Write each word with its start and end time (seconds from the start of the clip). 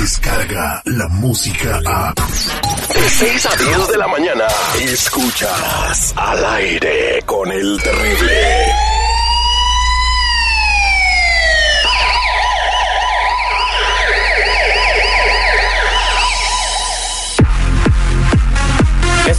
llega 0.00 0.82
la 0.86 1.08
música 1.08 1.78
a... 1.84 2.14
De 2.14 3.10
6 3.10 3.46
a 3.46 3.56
10 3.56 3.88
de 3.88 3.98
la 3.98 4.08
mañana, 4.08 4.46
escuchas 4.80 6.14
al 6.16 6.44
aire 6.44 7.22
con 7.26 7.52
el 7.52 7.78
terrible. 7.82 8.89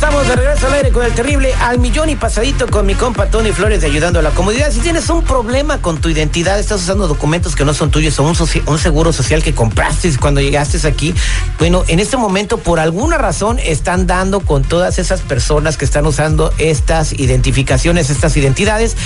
Estamos 0.02 0.28
de 0.28 0.36
regreso 0.36 0.66
al 0.66 0.74
aire 0.74 0.90
con 0.90 1.06
el 1.06 1.14
terrible 1.14 1.54
al 1.54 1.78
millón 1.78 2.10
y 2.10 2.16
pasadito 2.16 2.66
con 2.68 2.88
mi 2.88 2.96
compa 2.96 3.28
Tony 3.28 3.52
Flores 3.52 3.82
de 3.82 3.88
Ayudando 3.88 4.18
a 4.18 4.24
la 4.24 4.32
Comunidad. 4.32 4.72
Si 4.72 4.80
tienes 4.80 5.08
un 5.12 5.22
problema 5.22 5.80
con 5.80 6.02
tu 6.02 6.10
identidad, 6.10 6.60
estás 6.60 6.82
usando 6.82 7.08
documentos 7.08 7.56
que 7.56 7.64
no 7.66 7.76
son 7.76 7.92
tuyos 7.92 8.18
o 8.18 8.24
un, 8.24 8.80
seguro 8.80 9.14
social 9.14 9.44
que 9.44 9.54
compraste 9.54 10.12
cuando 10.18 10.42
llegaste 10.42 10.88
aquí, 10.88 11.14
bueno, 11.60 11.84
en 11.88 12.00
este 12.00 12.18
momento 12.18 12.58
por 12.58 12.80
alguna 12.80 13.20
razón 13.20 13.60
están 13.60 14.08
dando 14.08 14.40
con 14.40 14.64
todas 14.64 14.98
esas 14.98 15.22
personas 15.22 15.78
que 15.78 15.86
están 15.86 16.08
usando 16.08 16.52
estas 16.58 17.14
identificaciones, 17.14 18.10
estas 18.10 18.36
identidades 18.38 18.98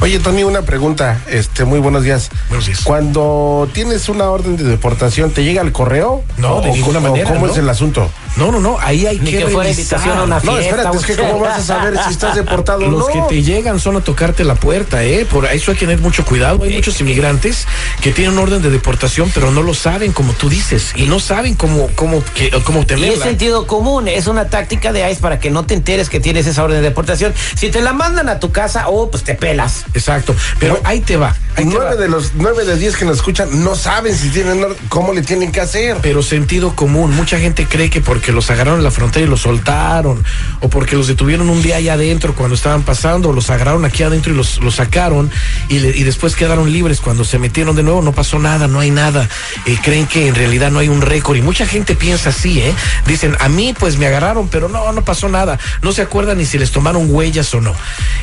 Oye, 0.00 0.18
Tony, 0.20 0.44
una 0.44 0.62
pregunta. 0.62 1.20
Este, 1.26 1.64
muy 1.64 1.80
buenos 1.80 2.04
días. 2.04 2.30
Buenos 2.48 2.66
días. 2.66 2.82
Cuando 2.82 3.68
tienes 3.72 4.07
una 4.08 4.30
orden 4.30 4.56
de 4.56 4.64
deportación, 4.64 5.30
¿te 5.30 5.44
llega 5.44 5.62
el 5.62 5.72
correo? 5.72 6.22
No, 6.36 6.60
de 6.60 6.70
¿O 6.70 6.72
ninguna 6.74 7.00
cómo- 7.00 7.10
manera, 7.12 7.30
¿Cómo 7.32 7.46
¿no? 7.46 7.52
es 7.52 7.58
el 7.58 7.68
asunto? 7.68 8.08
No, 8.36 8.52
no, 8.52 8.60
no, 8.60 8.78
ahí 8.80 9.04
hay 9.06 9.18
Ni 9.18 9.30
que, 9.32 9.38
que 9.38 9.46
fuera 9.48 9.68
invitación 9.70 10.16
a 10.16 10.22
una 10.22 10.36
No, 10.36 10.52
fiesta, 10.52 10.60
espérate, 10.76 10.96
es 10.96 11.06
que 11.06 11.16
cómo 11.16 11.40
vas 11.40 11.58
a 11.58 11.62
saber 11.62 11.98
si 12.06 12.10
estás 12.12 12.36
deportado 12.36 12.86
o 12.86 12.90
Los 12.90 13.08
no. 13.08 13.12
que 13.28 13.34
te 13.34 13.42
llegan 13.42 13.80
son 13.80 13.96
a 13.96 14.00
tocarte 14.00 14.44
la 14.44 14.54
puerta, 14.54 15.02
¿eh? 15.02 15.26
Por 15.28 15.44
eso 15.46 15.72
hay 15.72 15.76
que 15.76 15.86
tener 15.86 16.00
mucho 16.00 16.24
cuidado. 16.24 16.62
Hay 16.62 16.74
muchos 16.74 17.00
inmigrantes 17.00 17.66
que 18.00 18.12
tienen 18.12 18.38
orden 18.38 18.62
de 18.62 18.70
deportación, 18.70 19.30
pero 19.34 19.50
no 19.50 19.62
lo 19.62 19.74
saben, 19.74 20.12
como 20.12 20.32
tú 20.34 20.48
dices, 20.48 20.92
y 20.94 21.06
no 21.06 21.18
saben 21.18 21.54
cómo, 21.54 21.88
cómo, 21.96 22.22
que, 22.34 22.50
cómo 22.64 22.84
Y 22.96 23.04
es 23.04 23.20
sentido 23.20 23.66
común, 23.66 24.06
es 24.08 24.26
una 24.28 24.48
táctica 24.48 24.92
de 24.92 25.10
ICE 25.10 25.20
para 25.20 25.40
que 25.40 25.50
no 25.50 25.64
te 25.66 25.74
enteres 25.74 26.08
que 26.08 26.20
tienes 26.20 26.46
esa 26.46 26.62
orden 26.62 26.80
de 26.80 26.88
deportación. 26.88 27.34
Si 27.56 27.70
te 27.70 27.80
la 27.80 27.92
mandan 27.92 28.28
a 28.28 28.38
tu 28.38 28.52
casa, 28.52 28.84
oh, 28.88 29.10
pues 29.10 29.24
te 29.24 29.34
pelas. 29.34 29.84
Exacto, 29.94 30.34
pero 30.60 30.78
ahí 30.84 31.00
te 31.00 31.16
va. 31.16 31.34
Ahí 31.56 31.64
te 31.64 31.76
va. 31.76 31.84
Nueve 31.86 31.96
de 32.02 32.08
los 32.08 32.32
nueve 32.34 32.64
de 32.64 32.76
diez 32.76 32.96
que 32.96 33.04
nos 33.04 33.16
escuchan 33.16 33.64
no 33.64 33.74
saben 33.74 33.97
si 34.06 34.30
tienen 34.30 34.64
cómo 34.88 35.12
le 35.12 35.22
tienen 35.22 35.50
que 35.50 35.60
hacer. 35.60 35.98
Pero 36.02 36.22
sentido 36.22 36.74
común, 36.74 37.14
mucha 37.14 37.38
gente 37.38 37.66
cree 37.66 37.90
que 37.90 38.00
porque 38.00 38.32
los 38.32 38.50
agarraron 38.50 38.80
en 38.80 38.84
la 38.84 38.90
frontera 38.90 39.26
y 39.26 39.28
los 39.28 39.40
soltaron, 39.40 40.24
o 40.60 40.68
porque 40.68 40.96
los 40.96 41.08
detuvieron 41.08 41.50
un 41.50 41.62
día 41.62 41.76
allá 41.76 41.94
adentro 41.94 42.34
cuando 42.34 42.54
estaban 42.54 42.82
pasando, 42.82 43.32
los 43.32 43.50
agarraron 43.50 43.84
aquí 43.84 44.02
adentro 44.02 44.32
y 44.32 44.36
los, 44.36 44.60
los 44.60 44.76
sacaron, 44.76 45.30
y 45.68 45.78
después 45.78 46.36
quedaron 46.36 46.72
libres 46.72 47.00
cuando 47.00 47.24
se 47.24 47.38
metieron 47.38 47.74
de 47.74 47.82
nuevo, 47.82 48.02
no 48.02 48.12
pasó 48.12 48.38
nada, 48.38 48.68
no 48.68 48.80
hay 48.80 48.90
nada. 48.90 49.28
Eh, 49.66 49.76
creen 49.82 50.06
que 50.06 50.28
en 50.28 50.34
realidad 50.34 50.70
no 50.70 50.78
hay 50.78 50.88
un 50.88 51.02
récord, 51.02 51.36
y 51.36 51.42
mucha 51.42 51.66
gente 51.66 51.94
piensa 51.94 52.30
así, 52.30 52.60
¿eh? 52.60 52.74
Dicen, 53.06 53.36
a 53.40 53.48
mí 53.48 53.74
pues 53.78 53.98
me 53.98 54.06
agarraron, 54.06 54.48
pero 54.48 54.68
no, 54.68 54.92
no 54.92 55.04
pasó 55.04 55.28
nada. 55.28 55.58
No 55.82 55.92
se 55.92 56.02
acuerdan 56.02 56.38
ni 56.38 56.46
si 56.46 56.58
les 56.58 56.70
tomaron 56.70 57.08
huellas 57.10 57.52
o 57.54 57.60
no. 57.60 57.74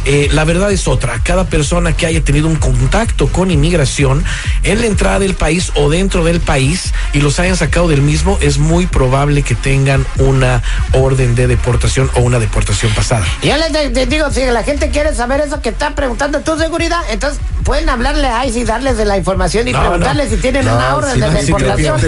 Eh, 0.06 0.30
la 0.32 0.44
verdad 0.46 0.72
es 0.72 0.88
otra, 0.88 1.20
cada 1.24 1.46
persona 1.50 1.94
que 1.94 2.06
haya 2.06 2.24
tenido 2.24 2.48
un 2.48 2.56
contacto 2.56 3.28
con 3.28 3.52
inmigración 3.52 4.24
en 4.64 4.82
la 4.82 4.88
entrada 4.88 5.20
del 5.20 5.34
país 5.34 5.65
o 5.76 5.90
dentro 5.90 6.24
del 6.24 6.40
país 6.42 6.94
y 7.14 7.20
los 7.22 7.40
hayan 7.40 7.56
sacado 7.56 7.88
del 7.88 8.02
mismo, 8.02 8.38
es 8.42 8.58
muy 8.58 8.86
probable 8.88 9.44
que 9.44 9.56
tengan 9.56 10.06
una 10.18 10.62
orden 10.94 11.36
de 11.36 11.48
deportación 11.48 12.10
o 12.16 12.22
una 12.22 12.40
deportación 12.40 12.94
pasada. 12.94 13.26
Yo 13.42 13.56
les 13.58 13.72
de- 13.74 13.90
de 13.90 14.06
digo, 14.06 14.30
si 14.32 14.44
la 14.46 14.64
gente 14.64 14.90
quiere 14.90 15.14
saber 15.16 15.42
eso 15.42 15.62
que 15.62 15.70
está 15.70 15.96
preguntando 15.96 16.40
tu 16.42 16.58
seguridad, 16.58 17.00
entonces 17.10 17.40
pueden 17.64 17.90
hablarle 17.90 18.28
a 18.28 18.46
ICE 18.46 18.60
y 18.60 18.64
darles 18.64 18.98
de 18.98 19.06
la 19.06 19.18
información 19.18 19.68
y 19.68 19.72
No, 19.72 19.80
preguntarle 19.80 20.26
no. 20.26 20.30
si 20.30 20.38
tienen 20.38 20.66
No, 20.66 20.76
una 20.76 20.96
orden 20.96 21.14
si 21.16 21.20
de 21.20 21.40
si 21.42 21.46
deportación. 21.48 22.02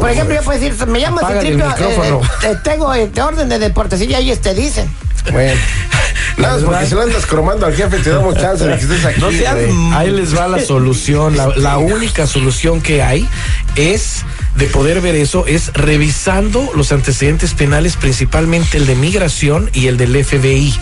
Por 0.00 0.10
ejemplo, 0.10 0.34
yo 0.34 0.42
puedo 0.42 0.58
decir, 0.60 0.86
me 0.86 0.98
llamo 0.98 1.20
Citripio, 1.20 1.66
micrófono. 1.66 2.20
eh, 2.42 2.46
eh, 2.50 2.56
tengo 2.64 2.92
este 2.94 3.22
orden 3.22 3.48
de 3.48 3.58
deportación 3.58 4.10
y 4.10 4.14
ellos 4.14 4.40
te 4.40 4.54
dicen. 4.54 4.90
Bueno, 5.32 5.60
nada 6.40 6.54
más 6.54 6.64
porque 6.64 6.86
se 6.86 6.94
lo 6.94 7.02
andas 7.02 7.26
cromando 7.26 7.66
al 7.66 7.74
jefe, 7.74 7.98
te 7.98 8.10
damos 8.10 8.36
chance 8.36 8.64
de 8.66 8.76
que 8.76 8.82
estés 8.82 9.04
aquí. 9.04 9.20
No 9.20 9.30
seas 9.30 9.56
Ahí 9.92 10.10
les 10.10 10.36
va 10.36 10.48
la 10.48 10.60
solución. 10.60 11.36
La, 11.36 11.48
la 11.56 11.78
única 11.78 12.26
solución 12.26 12.80
que 12.80 13.02
hay 13.02 13.28
es 13.76 14.24
de 14.56 14.66
poder 14.66 15.00
ver 15.00 15.14
eso, 15.14 15.46
es 15.46 15.72
revisando 15.74 16.70
los 16.74 16.92
antecedentes 16.92 17.54
penales, 17.54 17.96
principalmente 17.96 18.76
el 18.76 18.86
de 18.86 18.94
migración 18.94 19.70
y 19.72 19.86
el 19.86 19.96
del 19.96 20.24
FBI. 20.24 20.74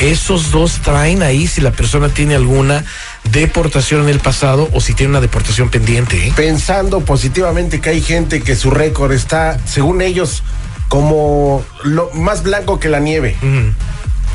Esos 0.00 0.50
dos 0.50 0.80
traen 0.82 1.22
ahí 1.22 1.46
si 1.46 1.60
la 1.60 1.70
persona 1.70 2.08
tiene 2.08 2.34
alguna 2.34 2.84
deportación 3.30 4.02
en 4.02 4.08
el 4.08 4.20
pasado 4.20 4.68
o 4.72 4.80
si 4.80 4.94
tiene 4.94 5.10
una 5.10 5.20
deportación 5.20 5.70
pendiente. 5.70 6.28
¿eh? 6.28 6.32
Pensando 6.36 7.00
positivamente 7.00 7.80
que 7.80 7.90
hay 7.90 8.00
gente 8.00 8.42
que 8.42 8.56
su 8.56 8.70
récord 8.70 9.12
está, 9.12 9.58
según 9.66 10.02
ellos, 10.02 10.42
como 10.88 11.64
lo 11.84 12.10
más 12.12 12.42
blanco 12.42 12.78
que 12.80 12.88
la 12.88 13.00
nieve. 13.00 13.36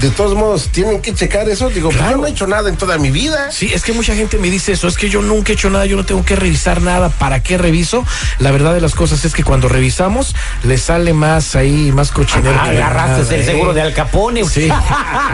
De 0.01 0.09
todos 0.09 0.35
modos, 0.35 0.69
tienen 0.72 1.01
que 1.01 1.13
checar 1.13 1.47
eso. 1.50 1.69
Digo, 1.69 1.89
pues 1.89 1.97
Claro. 1.97 2.12
yo 2.13 2.22
no 2.22 2.28
he 2.28 2.31
hecho 2.31 2.47
nada 2.47 2.69
en 2.69 2.75
toda 2.78 2.97
mi 2.97 3.12
vida. 3.12 3.51
Sí, 3.51 3.69
es 3.73 3.84
que 3.84 3.94
mucha 3.94 4.16
gente 4.16 4.38
me 4.38 4.50
dice 4.50 4.72
eso, 4.72 4.88
es 4.88 4.97
que 4.97 5.09
yo 5.09 5.22
nunca 5.22 5.51
he 5.51 5.56
hecho 5.56 5.69
nada, 5.69 5.86
yo 5.86 5.95
no 5.95 6.06
tengo 6.06 6.25
que 6.25 6.36
revisar 6.36 6.81
nada, 6.81 7.09
¿para 7.09 7.44
qué 7.44 7.57
reviso? 7.57 8.03
La 8.39 8.51
verdad 8.51 8.74
de 8.74 8.81
las 8.81 8.95
cosas 8.95 9.24
es 9.25 9.33
que 9.33 9.44
cuando 9.44 9.68
revisamos 9.69 10.36
le 10.63 10.77
sale 10.77 11.13
más 11.13 11.56
ahí, 11.56 11.92
más 11.92 12.12
cochinero. 12.12 12.56
nada, 12.56 12.69
Agarraste 12.71 13.36
el 13.36 13.42
¿eh? 13.42 13.45
seguro 13.45 13.74
de 13.74 13.81
Al 13.81 13.94
Capone. 13.94 14.44
Sí, 14.45 14.68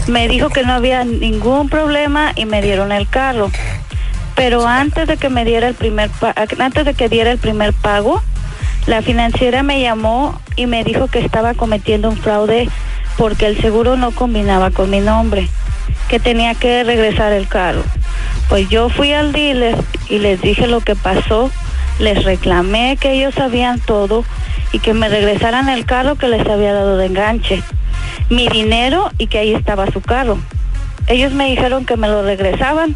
Me 0.07 0.29
dijo 0.29 0.51
que 0.51 0.63
no 0.63 0.75
había 0.75 1.05
ningún 1.05 1.71
problema 1.71 2.33
y 2.37 2.45
me 2.45 2.61
dieron 2.61 2.93
el 2.93 3.09
carro. 3.09 3.51
Pero 4.35 4.67
antes 4.67 5.09
de 5.09 5.17
que 5.17 5.31
me 5.31 5.47
diera 5.47 5.69
el 5.69 5.75
primer 5.75 6.11
antes 6.59 6.85
de 6.85 6.93
que 6.93 7.09
diera 7.09 7.31
el 7.31 7.39
primer 7.39 7.73
pago, 7.73 8.23
la 8.85 9.01
financiera 9.01 9.63
me 9.63 9.81
llamó 9.81 10.39
y 10.59 10.67
me 10.67 10.83
dijo 10.85 11.07
que 11.07 11.21
estaba 11.21 11.55
cometiendo 11.55 12.09
un 12.11 12.17
fraude 12.17 12.69
porque 13.17 13.47
el 13.47 13.61
seguro 13.61 13.97
no 13.97 14.11
combinaba 14.11 14.71
con 14.71 14.91
mi 14.91 15.01
nombre, 15.01 15.49
que 16.09 16.19
tenía 16.21 16.55
que 16.55 16.83
regresar 16.85 17.33
el 17.33 17.49
carro. 17.49 17.83
Pues 18.49 18.69
yo 18.69 18.89
fui 18.89 19.13
al 19.13 19.33
dealer 19.33 19.77
y 20.09 20.19
les 20.19 20.41
dije 20.41 20.67
lo 20.67 20.81
que 20.81 20.97
pasó, 20.97 21.51
les 21.99 22.25
reclamé 22.25 22.97
que 23.01 23.13
ellos 23.13 23.35
sabían 23.35 23.79
todo 23.81 24.25
y 24.73 24.81
que 24.81 24.95
me 24.95 25.09
regresaran 25.09 25.69
el 25.69 25.85
carro 25.87 26.17
que 26.17 26.29
les 26.29 26.47
había 26.49 26.73
dado 26.73 26.97
de 26.97 27.07
enganche, 27.07 27.63
mi 28.31 28.49
dinero 28.49 29.11
y 29.19 29.29
que 29.29 29.39
ahí 29.39 29.55
estaba 29.55 29.87
su 29.91 30.01
carro. 30.01 30.39
Ellos 31.07 31.33
me 31.33 31.47
dijeron 31.49 31.87
que 31.87 31.97
me 31.97 32.09
lo 32.09 32.23
regresaban, 32.23 32.95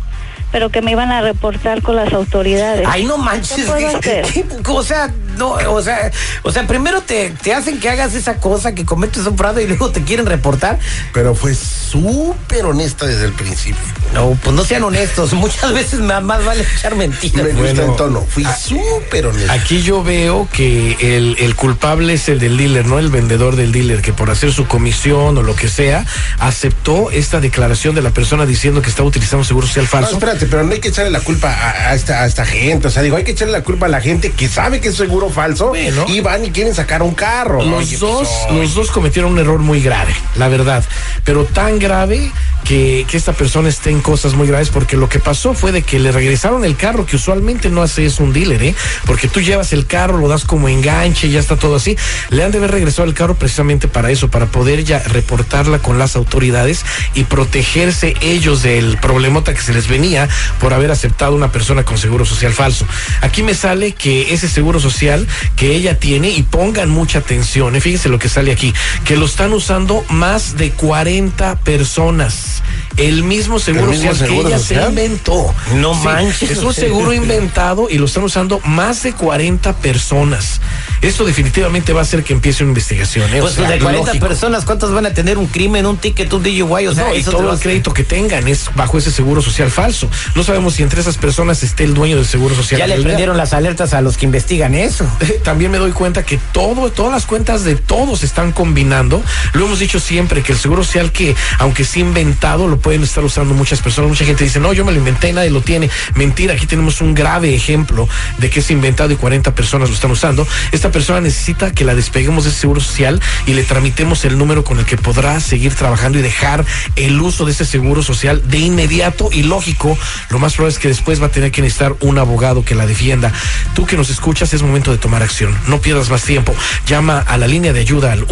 pero 0.53 0.69
que 0.69 0.83
me 0.83 0.91
iban 0.91 1.11
a 1.11 1.23
reportar 1.23 1.81
con 1.81 1.97
las 1.97 2.13
autoridades. 2.13 2.87
Ay, 2.91 3.05
no 3.05 3.17
manches. 3.17 3.57
¿Qué 3.57 3.63
puedo 3.65 3.89
hacer? 3.89 4.25
¿Qué- 4.27 4.45
O 4.69 4.83
sea, 4.83 5.11
no, 5.37 5.51
o 5.53 5.83
sea, 5.83 6.11
o 6.43 6.53
sea, 6.53 6.67
primero 6.67 7.03
te, 7.03 7.31
te 7.43 7.53
hacen 7.55 7.81
que 7.81 7.89
hagas 7.89 8.15
esa 8.15 8.37
cosa, 8.39 8.75
que 8.75 8.85
cometes 8.85 9.27
un 9.27 9.37
fraude 9.37 9.63
y 9.63 9.67
luego 9.67 9.91
te 9.91 10.03
quieren 10.03 10.27
reportar. 10.27 10.79
Pero 11.13 11.35
fue 11.35 11.55
súper 11.55 12.65
honesta 12.67 13.07
desde 13.07 13.25
el 13.27 13.33
principio. 13.33 13.81
No, 14.15 14.39
pues 14.43 14.55
no 14.55 14.65
sean 14.65 14.85
honestos. 14.85 15.33
Muchas 15.43 15.73
veces 15.73 16.01
más, 16.01 16.23
más 16.23 16.45
vale 16.45 16.65
echar 16.77 16.95
mentiras. 16.97 17.45
Me 17.47 17.53
gusta 17.53 17.63
Bueno, 17.63 17.93
el 17.93 17.97
tono. 17.97 18.27
Fui 18.29 18.45
súper 18.45 19.27
honesta. 19.27 19.53
Aquí 19.53 19.83
yo 19.83 20.03
veo 20.03 20.49
que 20.53 20.97
el, 21.17 21.37
el 21.39 21.55
culpable 21.57 22.15
es 22.15 22.29
el 22.29 22.39
del 22.39 22.57
dealer, 22.57 22.87
no 22.87 22.99
el 22.99 23.11
vendedor 23.11 23.57
del 23.57 23.73
dealer, 23.73 24.03
que 24.03 24.13
por 24.13 24.31
hacer 24.31 24.53
su 24.53 24.67
comisión 24.67 25.37
o 25.39 25.43
lo 25.43 25.55
que 25.55 25.69
sea, 25.69 26.05
aceptó 26.39 27.11
esta 27.11 27.41
declaración 27.41 27.95
de 27.95 28.03
la 28.03 28.11
persona 28.11 28.47
diciendo 28.47 28.83
que 28.83 28.91
estaba 28.91 29.09
utilizando 29.09 29.39
un 29.39 29.45
seguro 29.45 29.67
social 29.67 29.85
No, 29.85 29.91
falso. 29.91 30.13
espérate, 30.15 30.47
pero 30.47 30.63
no 30.65 30.73
hay 30.73 30.81
que 30.81 30.89
echarle 30.89 31.11
la 31.11 31.21
culpa 31.21 31.51
a, 31.53 31.91
a 31.91 31.95
esta, 31.95 32.23
a 32.23 32.27
esta 32.27 32.45
gente. 32.45 32.89
O 32.89 32.91
sea, 32.91 33.03
digo, 33.03 33.17
hay 33.17 33.25
que 33.25 33.33
echarle 33.33 33.53
la 33.53 33.63
culpa 33.63 33.87
a 33.87 33.89
la 33.89 34.01
gente 34.01 34.31
que 34.33 34.49
sabe 34.49 34.81
que 34.81 34.89
es 34.89 34.97
seguro 34.97 35.22
falso 35.31 35.69
Bueno. 35.69 36.05
y 36.09 36.21
van 36.21 36.45
y 36.45 36.51
quieren 36.51 36.75
sacar 36.75 37.03
un 37.03 37.15
carro. 37.15 37.63
Los 37.63 37.85
Oye, 37.87 37.97
dos, 37.99 38.29
pues, 38.49 38.59
los 38.59 38.75
dos 38.75 38.91
cometieron 38.91 39.33
un 39.33 39.39
error 39.39 39.59
muy 39.61 39.81
grave, 39.83 40.15
la 40.37 40.49
verdad. 40.49 40.85
Pero 41.25 41.45
tan 41.45 41.79
grave 41.79 42.31
que, 42.65 43.07
que 43.09 43.17
esta 43.17 43.33
persona 43.33 43.69
esté 43.69 43.91
en 43.91 44.01
cosas 44.01 44.35
muy 44.35 44.47
graves 44.47 44.71
porque 44.71 44.97
lo 44.97 45.09
que 45.09 45.19
pasó 45.19 45.55
fue 45.55 45.73
de 45.73 45.83
que 45.83 45.99
le 45.99 46.13
regresaron 46.13 46.65
el 46.65 46.77
carro, 46.77 47.07
que 47.07 47.17
usualmente 47.17 47.71
no 47.71 47.83
hace 47.83 48.07
eso 48.07 48.23
un 48.23 48.33
dealer, 48.33 48.63
¿eh? 48.63 48.75
Porque 49.07 49.29
tú 49.29 49.41
llevas 49.41 49.73
el 49.73 49.87
carro, 49.87 50.19
lo 50.19 50.29
das 50.29 50.45
como 50.45 50.69
enganche, 50.69 51.31
ya 51.31 51.41
está 51.41 51.57
todo 51.57 51.77
así. 51.77 51.97
Le 52.31 52.45
han 52.45 52.51
de 52.51 52.59
haber 52.59 52.71
regresado 52.71 53.09
el 53.09 53.15
carro 53.15 53.35
precisamente 53.35 53.89
para 53.89 54.11
eso, 54.11 54.29
para 54.29 54.47
poder 54.47 54.85
ya 54.85 54.99
reportarla 55.01 55.79
con 55.79 55.99
las 55.99 56.17
autoridades 56.17 56.85
y 57.15 57.25
protegerse 57.25 58.15
ellos 58.21 58.63
del 58.63 58.99
problemota 58.99 59.55
que 59.55 59.61
se 59.61 59.73
les 59.73 59.89
venía 59.89 60.29
por 60.61 60.75
haber 60.75 60.91
aceptado 60.91 61.35
una 61.35 61.53
persona 61.53 61.85
con 61.85 61.99
seguro 61.99 62.25
social 62.25 62.53
falso. 62.53 62.87
Aquí 63.21 63.43
me 63.43 63.55
sale 63.55 63.93
que 63.93 64.35
ese 64.35 64.49
seguro 64.49 64.81
social 64.81 65.27
que 65.57 65.75
ella 65.75 65.99
tiene, 65.99 66.31
y 66.31 66.43
pongan 66.43 66.91
mucha 66.91 67.19
atención, 67.19 67.77
¿eh? 67.77 67.81
fíjense 67.81 68.09
lo 68.09 68.19
que 68.19 68.29
sale 68.29 68.53
aquí, 68.53 68.75
que 69.05 69.17
lo 69.17 69.27
están 69.27 69.53
usando 69.53 70.05
más 70.09 70.57
de 70.57 70.71
40 70.71 71.57
personas. 71.61 72.52
El 72.97 73.23
mismo 73.25 73.59
seguro 73.59 73.91
mismo 73.91 74.11
social 74.13 74.29
que 74.29 74.41
ella 74.41 74.59
social? 74.59 74.83
se 74.85 74.89
inventó. 74.91 75.55
No 75.77 75.95
manches. 75.95 76.51
Es 76.51 76.59
un 76.59 76.75
seguro 76.75 77.13
inventado 77.23 77.89
y 77.91 77.99
lo 77.99 78.07
están 78.07 78.25
usando 78.25 78.61
más 78.65 79.03
de 79.03 79.13
40 79.13 79.75
personas. 79.77 80.61
Esto 81.01 81.25
definitivamente 81.25 81.93
va 81.93 82.01
a 82.01 82.03
hacer 82.03 82.23
que 82.23 82.33
empiece 82.33 82.63
una 82.63 82.71
investigación. 82.71 83.33
¿eh? 83.35 83.41
O 83.41 83.45
Pues 83.45 83.55
sea, 83.55 83.71
de 83.71 83.79
40 83.79 84.07
lógico. 84.07 84.27
personas, 84.29 84.65
¿cuántas 84.65 84.91
van 84.93 85.07
a 85.07 85.15
tener 85.15 85.39
un 85.39 85.47
crimen, 85.47 85.87
un 85.87 85.97
ticket, 85.97 86.33
un 86.33 86.43
DUI? 86.43 86.87
O 86.87 86.95
sea, 86.95 87.09
No, 87.09 87.15
y 87.15 87.23
todo 87.23 87.53
el 87.53 87.59
crédito 87.59 87.93
que 87.93 88.05
tengan 88.05 88.47
es 88.47 88.69
bajo 88.75 88.99
ese 88.99 89.11
seguro 89.11 89.43
social 89.43 89.71
falso. 89.71 90.09
No 90.35 90.43
sabemos 90.45 90.75
si 90.75 90.83
entre 90.83 91.01
esas 91.01 91.17
personas 91.19 91.63
esté 91.63 91.85
el 91.85 91.95
dueño 91.95 92.17
del 92.17 92.27
seguro 92.27 92.55
social. 92.55 92.79
Ya 92.79 92.87
le 92.87 93.01
prendieron 93.03 93.37
las 93.37 93.53
alertas 93.53 93.95
a 93.95 94.01
los 94.01 94.17
que 94.17 94.27
investigan 94.27 94.75
eso. 94.75 95.07
También 95.45 95.71
me 95.71 95.79
doy 95.79 95.93
cuenta 95.93 96.25
que 96.25 96.39
todo, 96.53 96.91
todas 96.93 97.13
las 97.13 97.27
cuentas 97.27 97.65
de 97.65 97.75
todos 97.77 98.23
están 98.23 98.53
combinando. 98.53 99.23
Lo 99.55 99.67
hemos 99.67 99.79
dicho 99.79 99.99
siempre 99.99 100.43
que 100.43 100.53
el 100.53 100.59
seguro 100.59 100.85
social 100.85 101.11
que, 101.11 101.35
aunque 101.59 101.85
sí 101.85 102.01
inventado, 102.01 102.69
lo 102.69 102.79
pueden 102.83 103.03
estar 103.03 103.25
usando 103.25 103.55
muchas 103.55 103.81
personas. 103.81 104.11
Mucha 104.11 104.25
gente 104.25 104.45
dice, 104.45 104.61
no, 104.61 104.73
yo 104.73 104.85
me 104.85 104.93
lo 104.93 104.99
inventé, 104.99 105.33
nadie 105.33 105.51
lo 105.51 105.61
tiene. 105.61 105.89
Mentira, 106.15 106.55
aquí 106.55 106.67
tenemos 106.67 107.01
un 107.01 107.15
grave 107.15 107.55
ejemplo 107.55 108.09
de 108.39 108.51
que 108.51 108.61
es 108.61 108.71
inventado 108.71 109.13
y 109.13 109.17
40 109.17 109.55
personas 109.55 109.89
lo 109.89 109.95
están 109.95 110.11
usando. 110.11 110.47
Esta 110.73 110.91
persona 110.91 111.21
necesita 111.21 111.73
que 111.73 111.85
la 111.85 111.95
despeguemos 111.95 112.45
de 112.45 112.51
ese 112.51 112.61
seguro 112.61 112.81
social 112.81 113.21
y 113.47 113.55
le 113.55 113.63
tramitemos 113.63 114.25
el 114.25 114.37
número 114.37 114.65
con 114.65 114.79
el 114.79 114.85
que 114.85 114.97
podrá 114.97 115.41
seguir 115.41 115.75
trabajando 115.75 116.19
y 116.19 116.23
dejar 116.23 116.65
el 116.97 117.21
uso 117.21 117.45
de 117.45 117.53
ese 117.53 117.65
seguro 117.65 118.03
social 118.03 118.43
de 118.49 118.59
inmediato 118.59 119.31
y 119.33 119.45
lógico. 119.45 119.97
Lo 120.31 120.39
más 120.39 120.55
probable 120.55 120.75
es 120.75 120.79
que 120.79 120.89
después 120.89 121.23
va 121.23 121.27
a 121.27 121.31
tener 121.31 121.53
que 121.53 121.63
necesitar 121.63 121.95
un 122.01 122.19
abogado 122.19 122.65
que 122.65 122.75
la 122.75 122.87
defienda. 122.87 123.33
Tú 123.75 123.87
que 123.87 123.97
nos 123.97 124.11
escuchas, 124.11 124.53
es 124.53 124.63
momento 124.63 124.91
de 124.91 124.99
tomar 124.99 125.23
acción. 125.23 125.57
No 125.69 125.81
pierdas 125.81 126.11
más 126.11 126.25
tiempo. 126.25 126.55
Llama 126.87 127.21
a 127.21 127.37
la 127.37 127.47
línea 127.47 127.73
de 127.73 127.81
ayuda 127.81 128.13
al 128.13 128.27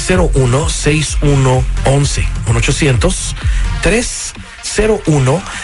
1-800-301-6111. 0.00 2.24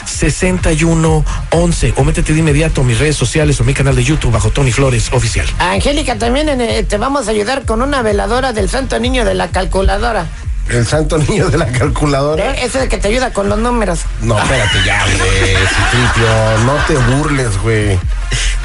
1-800-301-6111. 0.06 1.94
O 1.96 2.04
métete 2.04 2.32
de 2.32 2.38
inmediato 2.40 2.80
a 2.80 2.84
mis 2.84 2.98
redes 2.98 3.16
sociales 3.16 3.60
o 3.60 3.64
mi 3.64 3.74
canal 3.74 3.94
de 3.96 4.04
YouTube 4.04 4.32
bajo 4.32 4.50
Tony 4.50 4.72
Flores 4.72 5.10
Oficial. 5.12 5.46
Angélica, 5.58 6.16
también 6.16 6.48
en, 6.48 6.60
eh, 6.60 6.82
te 6.84 6.96
vamos 6.98 7.28
a 7.28 7.30
ayudar 7.30 7.64
con 7.64 7.82
una 7.82 8.02
veladora 8.02 8.52
del 8.52 8.68
Santo 8.68 8.98
Niño 8.98 9.24
de 9.24 9.34
la 9.34 9.48
calculadora. 9.48 10.26
El 10.68 10.84
santo 10.84 11.16
niño 11.16 11.48
de 11.48 11.58
la 11.58 11.66
calculadora. 11.68 12.50
Eh, 12.56 12.64
Ese 12.64 12.88
que 12.88 12.98
te 12.98 13.06
ayuda 13.06 13.32
con 13.32 13.48
los 13.48 13.56
números. 13.56 14.00
No, 14.20 14.36
espérate 14.36 14.78
ya, 14.84 15.00
güey, 15.04 15.16
Citripio. 15.20 16.26
No 16.64 16.74
te 16.88 16.94
burles, 17.14 17.56
güey. 17.62 17.96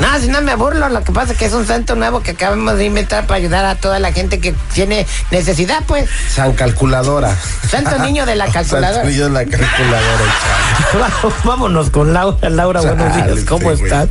No, 0.02 0.20
si 0.20 0.28
no 0.30 0.42
me 0.42 0.56
burlo, 0.56 0.90
lo 0.90 1.04
que 1.04 1.12
pasa 1.12 1.34
es 1.34 1.38
que 1.38 1.46
es 1.46 1.54
un 1.54 1.68
santo 1.68 1.96
nuevo 1.96 2.22
que 2.24 2.32
acabamos 2.32 2.76
de 2.78 2.86
inventar 2.86 3.28
para 3.28 3.38
ayudar 3.38 3.66
a 3.66 3.76
toda 3.76 4.00
la 4.00 4.12
gente 4.12 4.40
que 4.40 4.54
tiene 4.74 5.06
necesidad, 5.30 5.84
pues. 5.86 6.10
San 6.34 6.54
Calculadora. 6.54 7.36
Santo 7.70 8.00
niño 8.04 8.26
de 8.26 8.36
la 8.36 8.48
calculadora. 8.48 8.94
Santo 8.96 9.10
niño 9.10 9.26
de 9.26 9.30
la 9.30 9.46
calculadora, 9.46 10.24
chaval. 10.92 11.34
Vámonos 11.44 11.90
con 11.92 12.14
Laura. 12.14 12.50
Laura, 12.50 12.82
buenos 12.82 13.16
días. 13.16 13.40
¿Cómo 13.48 13.72
estás? 13.72 14.10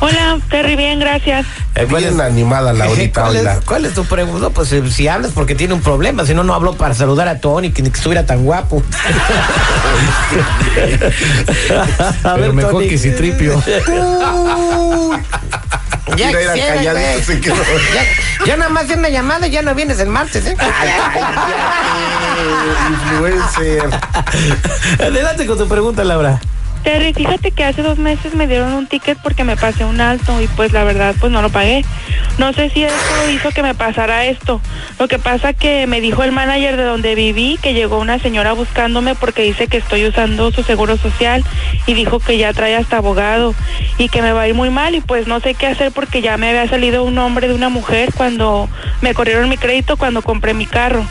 Hola, 0.00 0.38
Terry, 0.50 0.76
bien, 0.76 0.98
gracias. 1.00 1.46
Eh, 1.74 1.86
¿cuál 1.88 2.04
es- 2.04 2.10
Bien 2.10 2.20
animada 2.20 2.72
Laurita, 2.74 3.22
¿Cuál 3.22 3.36
hola. 3.38 3.52
es, 3.54 3.60
¿Cuál 3.64 3.84
es 3.86 3.94
tu 3.94 4.04
pregunta? 4.04 4.40
No, 4.40 4.50
Pues 4.50 4.72
eh, 4.72 4.82
si 4.90 5.08
hablas 5.08 5.32
porque 5.34 5.54
tiene 5.54 5.72
un 5.74 5.80
problema, 5.80 6.24
si 6.26 6.34
no, 6.34 6.44
no 6.44 6.54
hablo 6.54 6.74
para 6.74 6.94
saludar 6.94 7.28
a 7.28 7.38
Tony, 7.40 7.70
que 7.70 7.82
ni 7.82 7.90
que 7.90 7.96
estuviera 7.96 8.26
tan 8.26 8.44
guapo. 8.44 8.82
A 12.24 12.34
Pero 12.34 12.52
mejor 12.52 12.72
Tony. 12.72 12.88
que 12.88 12.98
Ya 16.16 16.26
Mira, 16.26 16.40
era 16.40 16.52
quisiera, 16.54 16.74
calladito 16.76 17.10
güey. 17.12 17.24
se 17.24 17.40
quedó. 17.40 17.54
Ya, 17.94 18.46
ya 18.46 18.56
nada 18.56 18.70
más 18.70 18.88
de 18.88 18.94
una 18.94 19.08
llamada 19.08 19.46
y 19.46 19.50
ya 19.50 19.62
no 19.62 19.74
vienes 19.74 20.00
el 20.00 20.08
martes, 20.08 20.44
¿eh? 20.46 20.56
Influencer. 22.90 23.82
Adelante 25.00 25.46
con 25.46 25.58
tu 25.58 25.68
pregunta, 25.68 26.02
Laura. 26.04 26.40
Terry, 26.82 27.12
fíjate 27.12 27.50
que 27.50 27.64
hace 27.64 27.82
dos 27.82 27.98
meses 27.98 28.34
me 28.34 28.46
dieron 28.46 28.72
un 28.72 28.86
ticket 28.86 29.18
porque 29.22 29.44
me 29.44 29.56
pasé 29.56 29.84
un 29.84 30.00
alto 30.00 30.40
y 30.40 30.46
pues 30.48 30.72
la 30.72 30.82
verdad 30.82 31.14
pues 31.20 31.30
no 31.30 31.42
lo 31.42 31.50
pagué. 31.50 31.84
No 32.38 32.54
sé 32.54 32.70
si 32.70 32.84
eso 32.84 33.30
hizo 33.30 33.50
que 33.50 33.62
me 33.62 33.74
pasara 33.74 34.24
esto. 34.24 34.62
Lo 34.98 35.06
que 35.06 35.18
pasa 35.18 35.52
que 35.52 35.86
me 35.86 36.00
dijo 36.00 36.24
el 36.24 36.32
manager 36.32 36.76
de 36.78 36.84
donde 36.84 37.14
viví 37.14 37.58
que 37.60 37.74
llegó 37.74 37.98
una 37.98 38.18
señora 38.18 38.54
buscándome 38.54 39.14
porque 39.14 39.42
dice 39.42 39.66
que 39.66 39.76
estoy 39.76 40.06
usando 40.06 40.50
su 40.52 40.62
seguro 40.62 40.96
social 40.96 41.44
y 41.86 41.92
dijo 41.92 42.18
que 42.18 42.38
ya 42.38 42.54
trae 42.54 42.76
hasta 42.76 42.96
abogado 42.96 43.54
y 43.98 44.08
que 44.08 44.22
me 44.22 44.32
va 44.32 44.42
a 44.42 44.48
ir 44.48 44.54
muy 44.54 44.70
mal 44.70 44.94
y 44.94 45.02
pues 45.02 45.26
no 45.26 45.40
sé 45.40 45.54
qué 45.54 45.66
hacer 45.66 45.92
porque 45.92 46.22
ya 46.22 46.38
me 46.38 46.48
había 46.48 46.66
salido 46.68 47.04
un 47.04 47.14
nombre 47.14 47.46
de 47.46 47.54
una 47.54 47.68
mujer 47.68 48.10
cuando 48.16 48.70
me 49.02 49.12
corrieron 49.12 49.50
mi 49.50 49.58
crédito 49.58 49.98
cuando 49.98 50.22
compré 50.22 50.54
mi 50.54 50.66
carro. 50.66 51.04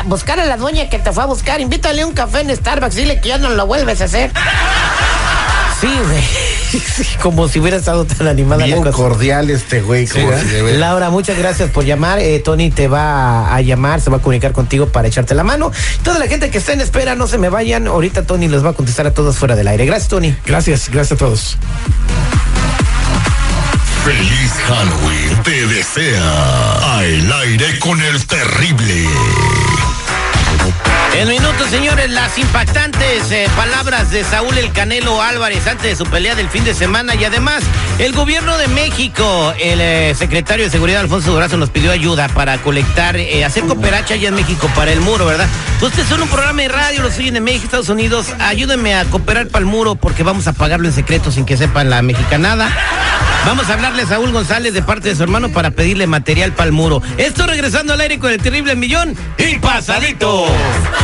buscar 0.05 0.39
a 0.39 0.45
la 0.45 0.57
dueña 0.57 0.89
que 0.89 0.99
te 0.99 1.11
fue 1.11 1.23
a 1.23 1.25
buscar. 1.25 1.59
Invítale 1.59 2.05
un 2.05 2.13
café 2.13 2.41
en 2.41 2.55
Starbucks, 2.55 2.95
dile 2.95 3.19
que 3.19 3.29
ya 3.29 3.37
no 3.39 3.49
lo 3.49 3.65
vuelves 3.65 4.01
a 4.01 4.05
hacer. 4.05 4.31
Sí, 5.81 5.87
güey. 5.87 6.23
Sí, 6.69 7.03
como 7.23 7.47
si 7.47 7.59
hubiera 7.59 7.77
estado 7.77 8.05
tan 8.05 8.27
animada 8.27 8.63
Bien 8.63 8.77
la 8.77 8.91
cosa. 8.91 8.95
cordial 8.95 9.49
este 9.49 9.81
güey, 9.81 10.07
Laura, 10.77 11.09
muchas 11.09 11.35
gracias 11.35 11.71
por 11.71 11.83
llamar. 11.83 12.19
Eh, 12.19 12.37
Tony 12.45 12.69
te 12.69 12.87
va 12.87 13.47
a, 13.47 13.55
a 13.55 13.61
llamar, 13.61 14.01
se 14.01 14.11
va 14.11 14.17
a 14.17 14.19
comunicar 14.19 14.51
contigo 14.51 14.85
para 14.87 15.07
echarte 15.07 15.33
la 15.33 15.43
mano. 15.43 15.71
Toda 16.03 16.19
la 16.19 16.27
gente 16.27 16.51
que 16.51 16.59
está 16.59 16.73
en 16.73 16.81
espera, 16.81 17.15
no 17.15 17.25
se 17.25 17.39
me 17.39 17.49
vayan. 17.49 17.87
Ahorita 17.87 18.21
Tony 18.27 18.47
les 18.47 18.63
va 18.63 18.69
a 18.69 18.73
contestar 18.73 19.07
a 19.07 19.11
todos 19.15 19.35
fuera 19.37 19.55
del 19.55 19.67
aire. 19.67 19.87
Gracias, 19.87 20.09
Tony. 20.09 20.35
Gracias, 20.45 20.89
gracias 20.89 21.13
a 21.19 21.25
todos. 21.25 21.57
Feliz 24.05 24.51
Halloween 24.67 25.43
te 25.43 25.65
desea 25.65 26.97
al 26.99 27.33
aire 27.33 27.79
con 27.79 27.99
el 27.99 28.25
terrible. 28.27 29.05
En 31.19 31.27
minutos, 31.27 31.69
señores, 31.69 32.09
las 32.11 32.37
impactantes 32.37 33.29
eh, 33.29 33.45
palabras 33.57 34.09
de 34.09 34.23
Saúl 34.23 34.57
El 34.57 34.71
Canelo 34.71 35.21
Álvarez 35.21 35.67
antes 35.67 35.83
de 35.83 35.95
su 35.97 36.09
pelea 36.09 36.33
del 36.33 36.47
fin 36.47 36.63
de 36.63 36.73
semana 36.73 37.13
y 37.13 37.25
además 37.25 37.61
el 37.97 38.13
gobierno 38.13 38.57
de 38.57 38.69
México, 38.69 39.53
el 39.59 39.81
eh, 39.81 40.15
secretario 40.15 40.63
de 40.63 40.71
Seguridad 40.71 41.01
Alfonso 41.01 41.33
Durazo 41.33 41.57
nos 41.57 41.71
pidió 41.71 41.91
ayuda 41.91 42.29
para 42.29 42.57
colectar, 42.59 43.17
eh, 43.17 43.43
hacer 43.43 43.65
cooperacha 43.65 44.13
allá 44.13 44.29
en 44.29 44.35
México 44.35 44.71
para 44.73 44.93
el 44.93 45.01
muro, 45.01 45.25
¿verdad? 45.25 45.49
Ustedes 45.81 46.07
son 46.07 46.21
un 46.21 46.29
programa 46.29 46.61
de 46.61 46.69
radio, 46.69 47.01
lo 47.01 47.09
oyen 47.09 47.35
en 47.35 47.43
México, 47.43 47.65
Estados 47.65 47.89
Unidos, 47.89 48.27
ayúdenme 48.39 48.95
a 48.95 49.03
cooperar 49.03 49.47
para 49.47 49.59
el 49.59 49.65
muro 49.65 49.95
porque 49.95 50.23
vamos 50.23 50.47
a 50.47 50.53
pagarlo 50.53 50.87
en 50.87 50.93
secreto 50.93 51.33
sin 51.33 51.43
que 51.43 51.57
sepan 51.57 51.89
la 51.89 52.01
mexicanada. 52.01 52.71
Vamos 53.45 53.69
a 53.69 53.73
hablarle 53.73 54.03
a 54.03 54.05
Saúl 54.05 54.31
González 54.31 54.73
de 54.73 54.81
parte 54.81 55.09
de 55.09 55.15
su 55.15 55.23
hermano 55.23 55.49
para 55.49 55.71
pedirle 55.71 56.07
material 56.07 56.53
para 56.53 56.67
el 56.67 56.73
muro. 56.73 57.01
Esto 57.17 57.45
regresando 57.45 57.93
al 57.93 58.01
aire 58.01 58.19
con 58.19 58.31
el 58.31 58.41
terrible 58.41 58.75
millón 58.75 59.17
y 59.37 59.59
pasadito. 59.59 60.45